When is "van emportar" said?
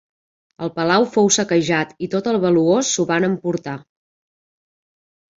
3.11-3.75